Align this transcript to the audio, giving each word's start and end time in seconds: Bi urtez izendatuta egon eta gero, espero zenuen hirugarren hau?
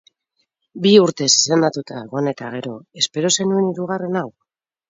Bi 0.85 0.93
urtez 1.01 1.27
izendatuta 1.33 1.99
egon 2.07 2.31
eta 2.33 2.49
gero, 2.57 2.75
espero 3.03 3.33
zenuen 3.37 3.69
hirugarren 3.71 4.23
hau? 4.25 4.29